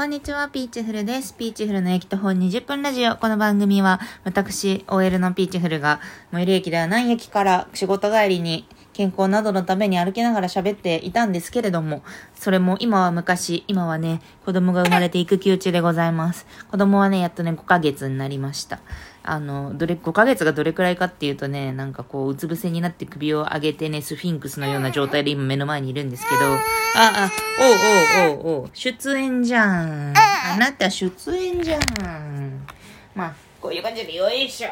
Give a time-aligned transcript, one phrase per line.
[0.00, 1.34] こんにちは、ピーチフルです。
[1.34, 3.16] ピーチフルの駅と本20分ラジオ。
[3.16, 6.00] この番組は、私、OL のピーチフルが、
[6.32, 8.66] 最寄り駅ではない駅から仕事帰りに、
[9.00, 12.02] 健康などのために歩きながら喋っていたんですけれども、
[12.34, 16.46] それも今は昔、今はね、子供が生まれて育休中でございます。
[16.70, 18.80] 子供はね、やっとね、5ヶ月になりました。
[19.22, 26.58] あの、どれ、5ヶ月がどれくらいかっていうとね、なんかこう、うつ伏せになって首を上げてね、スフィンクスのような状態で今目の前にいるんですけど、あ、
[26.98, 30.12] あ、おうおうおうおう、出演じゃん。
[30.14, 32.66] あなた出演じゃん。
[33.14, 34.68] まあ、こういう感じでよいしょ。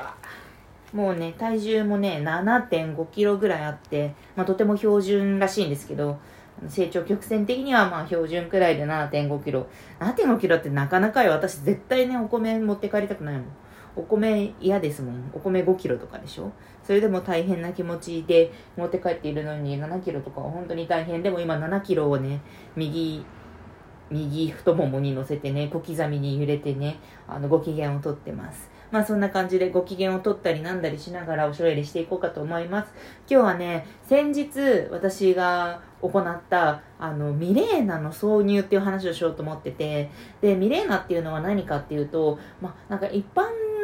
[0.93, 6.19] もうね、体重もね、7.5キロぐらいあって、まあとても標準らしいんですけど、
[6.69, 9.67] 成長曲線的にはまあ標準くらいで7.5キロ。
[10.01, 11.33] 7.5キロってなかなかよ。
[11.33, 13.45] 私絶対ね、お米持って帰りたくないもん。
[13.97, 15.31] お米嫌ですもん。
[15.35, 16.53] お米5キロとかでしょ
[16.85, 21.23] それでも大変な気持ちで持って帰っているのに7キロとかは本当に大変。
[21.23, 22.41] でも今7キロをね、
[22.77, 23.25] 右、
[24.11, 28.78] 右太ももに乗せてね、小刻みに揺れてね、あの、ご機嫌をとってます。
[28.91, 32.93] まあそんな感じでご機嫌を取ったりなんだりしながらおしゃべりしていこうかと思います。
[33.31, 34.49] 今日はね、先日
[34.91, 43.43] 私が行った、あの、ミレーナの挿入っていう話をしようと思ってて、で、ミレーナっていうのは何かっていうと、まあなんか一般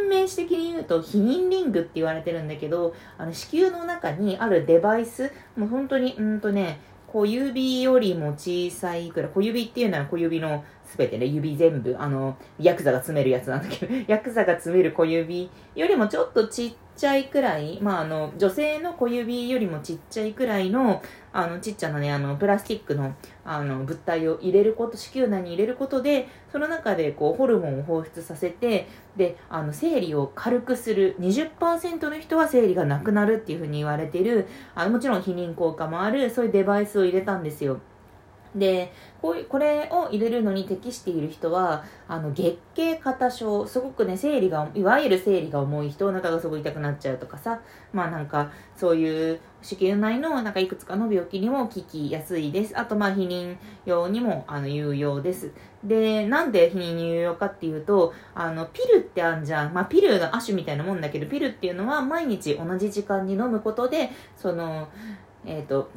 [0.08, 6.78] 名詞的に言うと避妊リングって言われてるんだけど、あの子宮の中にあるデバイス、もう本当に、うんとね、
[7.14, 23.14] 小指よりも小さいくらい、小指っていうのは小指のすべてね、指全部、あの、ヤクザが詰めるやつなんだけど、ヤクザが詰める小指よりもちょっとちっちゃいくらい、まあ、あの、女性の小指よりもちっちゃいくらいの、あの、ちっちゃなね、あの、プラスチックの、
[23.44, 37.80] あの、物体を入れること、子宮内に入れることで、その中で、こう、ホルモンを放出させて、で、あの、生理を軽くする、20%の人は生理がなくなるっていうふうに言われてる、あの、もちろん避妊効果もある、そういうデバイスを入れたんですよ。
[38.54, 47.60] でこうこれを入れるのに適している人はあの月経過多症すごくね生理がいわゆる生理が重い人お腹がすごい痛くなっちゃうとかさ
[47.92, 52.78] まあなんかそういう子宮内のなんかいくつかの病気にも効きやすいです。
[52.78, 53.56] あとまあ避妊
[53.86, 55.52] 用にもあの有用です。
[55.82, 64.88] でなんで避妊に有用かっていうとあのピルってあんじゃん、まあ、ピルの亜種みたいなもんだけどピルっていうのは毎日同じ時間に飲むことでその
[65.46, 65.90] えっ、と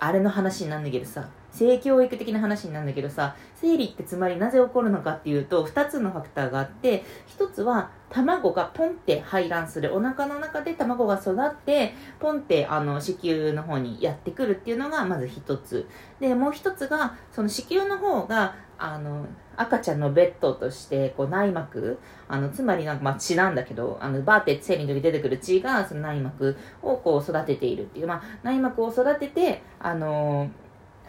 [0.00, 7.04] あれの話になんだけどさ性教育的な話なんだけどさ生理ってつまりなぜ起こるのかっていうと2つのファクターがあって
[7.38, 9.94] 1つは卵がポンって排卵する。
[9.94, 15.86] お腹の中で卵が育ってポンってあの子宮の方にやってくるっていうのがまず1つ。
[16.20, 19.26] でもう1つがその子宮の方があの
[19.56, 21.98] 赤ちゃんのベッドとしてこう内膜
[22.28, 30.48] あのつまりなんかまあ血なんだけどあのバーって生理の時出てくる血がその内膜をこう育てているっていう、まあ、内膜を育ててあの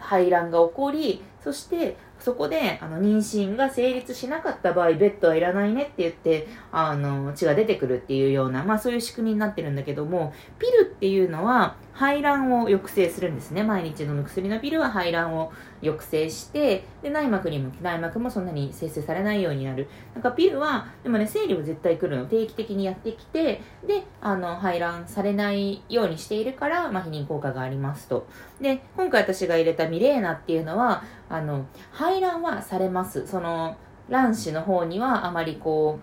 [0.00, 13.62] 排卵が起こりそしてそこであの妊娠が成立しなかった場合ベッドはいらないねって言ってあの血が出てくるっていうような、まあ、そういう仕組みになってるんだけどもピルっていうのは排卵を抑制するんですね。
[13.62, 19.86] 毎日飲む薬のピルは排卵を抑制してで内膜にも内膜もそんなに生成されないようになる。
[20.14, 22.24] なんかピルはでもね生理は絶対来るの。
[22.24, 28.26] 定期的にやってきてであの排卵されないようにしているから、まあ、避妊効果がありますと。
[28.62, 33.24] で今回私が入れたミレーナっていうのはあの排排卵はされます。
[33.24, 33.76] その
[34.08, 36.00] 卵子の方にはあまりこ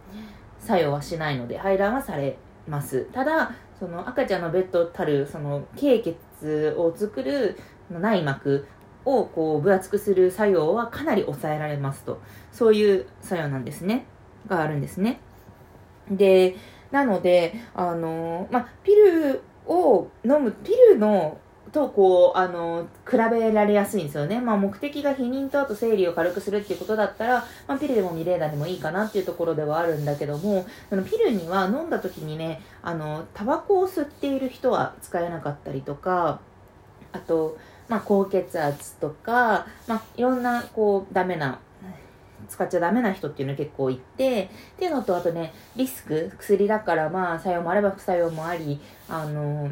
[0.61, 3.09] う作用はしないので排卵はされます。
[3.11, 7.59] ただその赤ちゃんのベッドたるその経血を作る
[7.89, 8.65] 内膜
[9.03, 12.21] をこう分厚くする作用はかなり抑えられますと。
[12.53, 14.05] そういう作用なんですね。
[14.47, 15.19] があるんですね。
[16.09, 16.55] で
[16.89, 21.37] なのであの、まあ、ピルを飲むピルの
[21.71, 36.39] とこうあの比べられやすいんですよね、まあ、目的が避妊とあと生理を軽くするっていうことだったら、まあ、ピルでもミレーナでもいいかなっていうところではあるんだけどもそのピルには飲んだ時にねあのタバコを吸っている人は使えなかったりとか
[37.11, 37.57] あと、
[37.87, 41.59] まあ、高血圧とか、まあ、いろんなこうダメな
[42.49, 49.69] 使っちゃダメな人っていうの結構いてっていうのとあとねリスク薬だからまあ作用もあれば副作用もありあの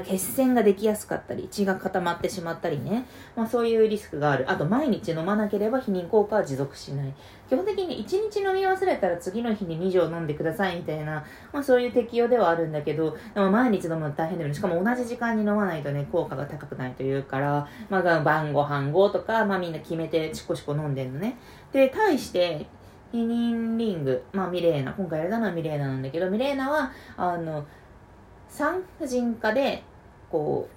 [0.00, 3.06] 血栓ができやすかったり血が固まってしまったりね、
[3.36, 4.50] まあ、そういうリスクがある。
[4.50, 7.12] あと毎日飲まなければ避妊効果は持続しない。
[7.48, 11.22] 基本的に1日飲み忘れたら次の日に2錠飲んでくださいみたいな、
[11.52, 14.54] まあ、そういう適用ではあるんだけどでも毎日飲むの大変だよね。
[14.54, 21.36] しかも同じ時間に飲まないとね効果が高くないというから、まあ、晩ご飯後とか、まあ、みんな決めてシコシコ飲んでるのね。
[21.72, 22.66] で対して
[23.12, 24.92] 避妊リング、まあ、ミレーナ。
[24.94, 27.66] 今回やれたのはミレーナなんだけどミレーナはあの
[28.52, 29.82] 産婦人科で
[30.30, 30.68] こ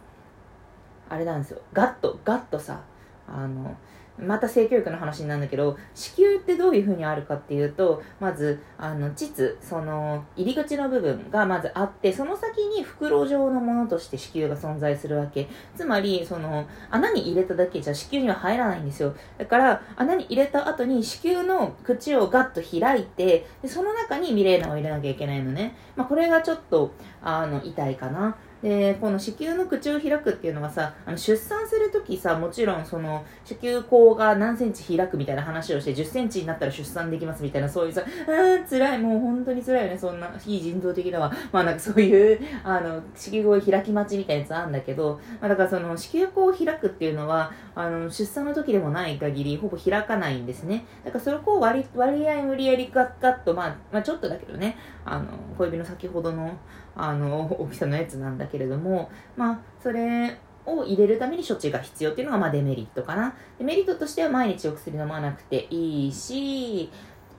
[1.10, 1.62] うあれなんですよ。
[1.74, 2.82] ガッとガッとさ
[3.28, 3.76] あの
[4.18, 15.48] また性教育の話になるんだけど子宮ってどういうふうにあるかっていうとまずあの膣その入り口の部分がまずあってその先に袋状のものとして子宮が存在するわけ。
[15.76, 19.16] つまりその穴に入れただけじゃ子宮には入らないんですよ。
[19.38, 26.92] だから穴に入れた後に子宮の口をガッと開いてでその中にミレーナを入れなきゃいけないのね、まあ、これがちょっと
[27.22, 28.38] あの痛いかな。
[28.66, 50.86] でこの子宮の口を開くっていうのはさあの出産するときさもちろんその子宮口が何センチ開くみたいな話をして10センチになったら出産できますみたいなそういうさあー辛いもう本当に辛いよねそんな非人道的だわまあなんかそういうあの子宮口開き待ちみたいなやつあるんだけど、まあ、だからその子宮口を開くっていうのはあの出産の時でもない限りほぼ開かないんですね。
[51.04, 54.76] だからそれを割割合無理やりガッガッと、まあ、まあちょっとだけどね
[55.06, 56.58] あの小指の先ほどの
[56.96, 63.36] あの大きさのやつなんだけれどもまあそれを入れるために処置が必要っていうのがまあデメリットかな。
[63.60, 66.92] デメリットとしては毎日お薬飲まなくていいし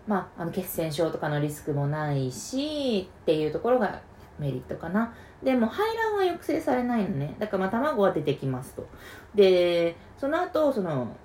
[0.06, 4.00] まあ、あの血栓症とかのリスクもないしっていうところが
[4.38, 5.12] メリットかな。
[5.42, 7.34] でも排卵は抑制されないのね。
[7.38, 8.86] だからまあ卵は出てきますと。
[9.34, 11.16] でその後その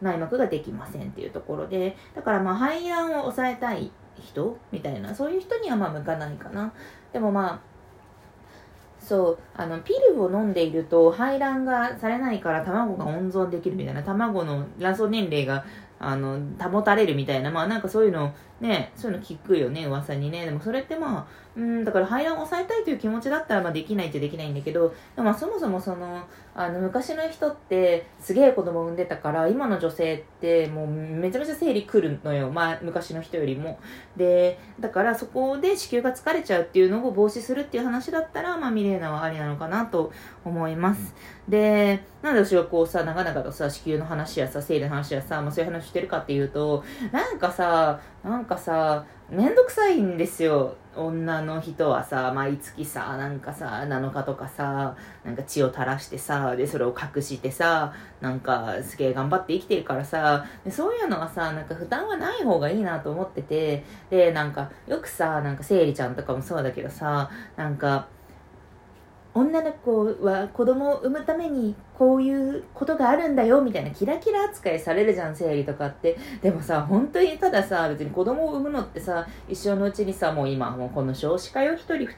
[0.00, 1.96] 内膜ができませんっていうところで。
[2.14, 6.72] だからまあ排卵を抑えたい人みたいなそういう人にはまあ向かないかな。
[7.12, 7.73] でもまあ
[9.04, 15.64] そうあのピルを飲んでいると排卵がされないから卵が温存できるみたいな卵の卵巣年齢が
[15.98, 20.44] あの保たれるみたいなまあなんかそういうのねそういうの聞くよね噂にね。
[20.44, 26.24] でもそれってまあうんだから排卵を抑えたいという気持ちだったらまあできないってできないんだけどまあそもそもその
[26.56, 33.78] あの昔の人ってすげえ子供産んでたから今の女性ってもうめちゃめちゃ生理来るのよ、まあ、昔の人よりも。
[34.16, 40.12] でだからそこで子宮が疲れちゃうっていうのを防止するっていう話だったら、まあ、ミレーナはありなのかなと
[40.44, 41.14] 思います。
[41.48, 50.76] でなんで私はこうさ長々とさ子宮の話やさ生理の話やさ、まあ、そういう話してるかっていうとなんかさなんかさめんどくさいんですよ。
[50.96, 68.06] 女の人はさ毎月さなんかさ7日とかさなんか血を垂らしてさでそれを隠してさなんかすげえ頑張って生きてるからさでそういうのはさなんか負担はない方がいいなと思っててでなんかよくさなんか生理ちゃんとかもそうだけどさなんか
[69.36, 76.16] 女の子は子供を産むためにこういうことがあるんだよみたいなキラキラ扱いされるじゃん生理とかって。
[76.40, 82.08] でもさ本当にたださ別に子供を産むのってさ一生のうちにさもう今もうこの少子化よ一人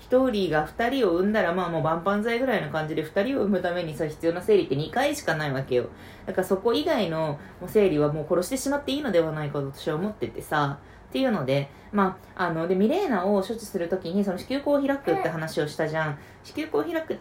[0.00, 5.86] 一人が二人を産んだらまあもう万々歳ぐらいの感じで二人を産むためにさ必要な生理って2回しかないわけよ。
[6.26, 7.38] だからそこ以外の
[7.68, 10.78] 生理はもう殺してしまっていいのではないかと私は思っててさ。
[11.14, 16.18] っていうので、まあ、あの、で、ミレーナを処置するときに、その子宮口を開くって話をしたじゃん。
[16.42, 17.20] 子宮口を開く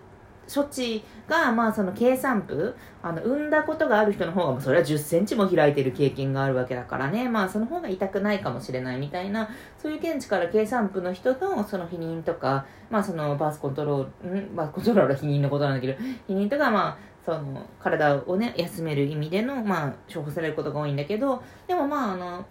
[0.52, 7.30] 処置が、まあ、その計算部、あの、産んだことがある人の方が、それは10センチも開いてる経験があるわけだからね。
[7.30, 9.48] まあ、その方が痛くないかもしれないみたいな、
[9.78, 14.56] そういう見地から計算部の人の、その避妊とか、まあ、そのバースコントロール、ん？
[14.56, 15.94] バースコントロールは避妊のことなんだけど、
[16.28, 22.46] 避妊とか、まあ、その、体をね、休める意味での、まあ、処方されることが多いんだけど、でもまあ、あの、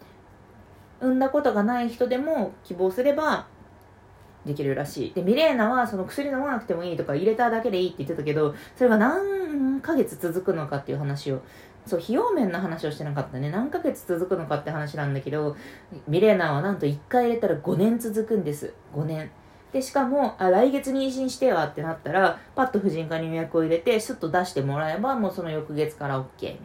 [1.02, 3.46] 産んだことがない人でも希望すれば
[4.46, 5.12] できるらしい。
[5.12, 11.43] で、ミレーナはその薬飲まなくてもいいとか入れただけでいいって言ってたけど、それが何ヶ月続くのかっていう話を、
[11.87, 13.50] そう、費用面の話をしてなかったね。
[13.50, 15.56] 何ヶ月続くのかって話なんだけど、
[16.08, 18.72] ミレーナはなんと1回入れたら5年続くんです。
[18.94, 19.31] 5年。
[19.72, 26.56] で、しかも、あ、来月妊娠してはってなったら、パッと婦人科に予約を入れて、スッと出してもらえば、もうその翌月から OK みたい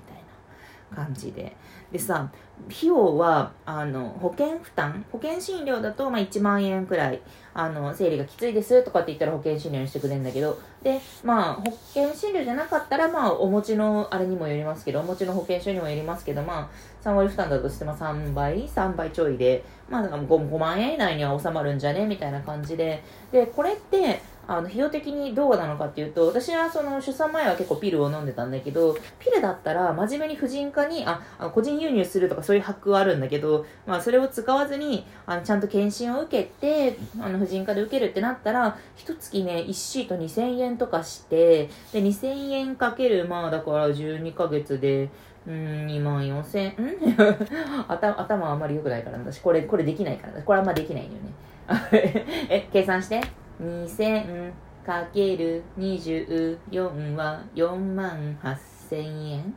[0.92, 1.56] な感じで。
[1.92, 2.30] でさ
[2.70, 7.22] 費用はあの保険負担保険診療だと、まあ、1万円くらい
[7.54, 16.70] あの生理がきついですとかって言ったら保険診療にしてくれるんだけどでまあ保険診療じゃなかったらまあお持ちのあれにもよりますけどお持ちの保険証にもよりますけどま
[17.04, 22.06] あ3割負担だとしても3倍3倍ちょいでまあ 5, 5万円以内には収まるんじゃね？
[22.06, 23.04] みたいな感じで。
[23.32, 45.10] でこれってあの費用的にどうなのかっていうと私はその出産前は結構ピルを飲んでたんだけどピルだったら真面目に婦人科にああ個人輸入するとかそういうハックはあるんだけど、まあ、それを使わずにあのちゃんと検診を受けてあの婦人科で受けるってなったら一月ね1シート2000円とかしてで2000円かけるまあだから12ヶ月で
[45.48, 46.76] うん、2万4千、ん？
[47.88, 52.26] 頭、頭あんまり良くないから私、これ、これできないから、これあんまできないのよね。
[52.52, 53.22] え、計算して。
[53.62, 54.52] 2000
[54.86, 59.56] かける24は4万8000円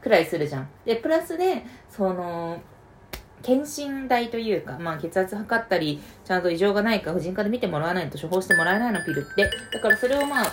[0.00, 0.68] くらいするじゃん。
[0.84, 2.60] で、プラスで、その、
[3.42, 9.50] 検診代というか、まあ血圧測ったり、ちゃんと異常がないか婦人科で見てもらわないと処方してもらえないのピルって。
[9.72, 10.46] だからそれをまあ、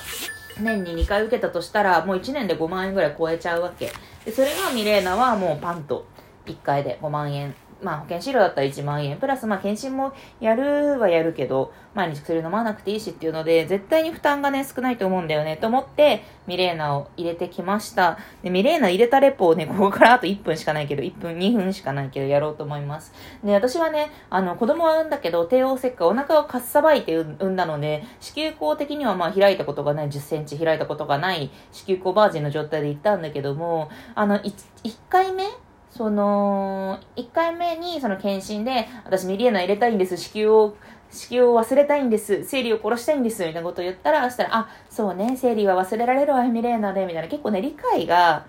[0.59, 3.91] 年に2回受けたとしたら、もう1年で5万円ぐらい超えちゃうわけ。
[4.25, 6.05] で、それがミレーナはもうパンと
[6.45, 18.19] 1回で5万円まあ保険資料だったら1万円、プラスまあ検診もやるはやるけど、毎日薬飲まなくていいしっていうので、絶対に負担がね、少ないと思うんだよね、と思って、ミレーナを入れてきました。
[18.43, 23.13] で、ミレーナ入れたレポをね、 ここからあと1分しかないけど、1分、2分しかないけど、やろうと思います。
[23.43, 34.53] で、私はね、あの、子供は産んだけど、帝王切開、お腹をかっさばいて産んだので、子宮口的にはまあ開いたことがない、10センチ開いたことがない、子宮口バージンの状態で行ったんだけども、あの、1,
[34.83, 35.45] 1回目
[35.91, 40.75] その、1回目にその検診で、私ミリエナ入れたいんです、子宮を、
[41.09, 48.45] 子宮を忘れたいんです、生理を殺したいんです、みたいなことを言ったら、そしたら、あ、そうね、生理は忘れられるわ、ミレーナで、みたいな、結構ね、理解が、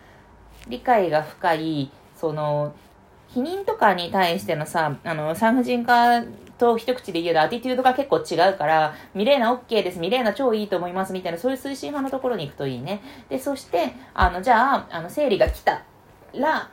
[0.69, 2.75] 理解が深い、その、
[3.31, 6.23] 避妊とかに対してのさ、あの、産婦人科
[6.59, 13.01] と一口で言うとアティテュードが結構違うから、ミレーナ OK です、ミレーナ超いいと思いますみたいな、そういう推進派のところに行くといいね。
[13.29, 15.83] で、そして、あの、じゃあ、あの、生理が来た
[16.35, 16.71] ら、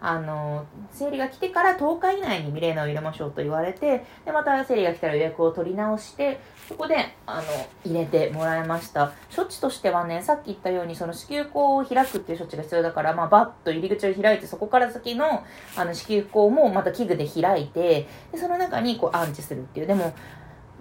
[0.00, 7.42] あの、生理が来てから10日以内にミレーナを入れましょうと言われて、で、また生理が来たら予約を取り直して、そこで、あの、
[7.84, 9.12] 入れてもらいました。
[9.34, 15.44] 処置としてはね、さっき言ったように、その子宮口を開くっていう処置が必要だから、まあ、バッと入り口を開いて、そこから先の、
[15.76, 19.86] あの、子宮口もまた器具で開いて、で、その中にこう、安置するっていう。
[19.86, 20.14] でも、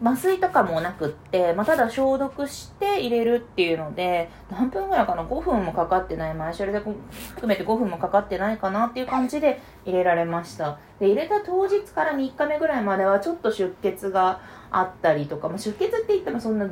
[0.01, 6.33] 麻酔とかもなくって、まあ、ただ消毒して入れるっていうので、何分ぐらいかな ?5 分もかかってない。
[6.33, 10.79] 前処理で含めて5分もかかってないかなっていう感じで入れられました。
[10.99, 14.39] で、入れた当日から3日目ぐらいまではちょっと出血が
[14.71, 16.69] あったりとか、まあ、出血って言ってもそんな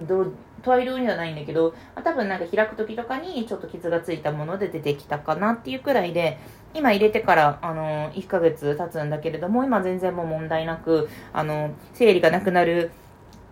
[0.63, 6.37] 大量にはないんだけど、まあ、多分なんか開く時とかにちょっと傷がついたもので出てきたかなっていうくらいで、
[6.73, 12.91] 今入れてから、あの、1ヶ月経つんだけれども、今全然もう問題なく、あの、生理がなくなる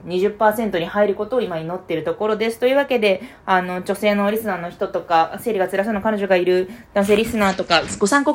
[0.06, 2.60] 20%に入ることを今祈っているところです。
[2.60, 8.34] というわけで、あの、女性のリスナーの人とか、生理が辛そうな彼女がいる男性リスナーとか、ご参考